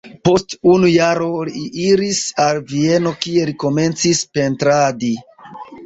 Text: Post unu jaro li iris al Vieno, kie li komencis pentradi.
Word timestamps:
Post 0.27 0.53
unu 0.75 0.89
jaro 0.93 1.27
li 1.51 1.61
iris 1.85 2.23
al 2.47 2.63
Vieno, 2.73 3.15
kie 3.27 3.47
li 3.53 3.57
komencis 3.69 4.27
pentradi. 4.41 5.17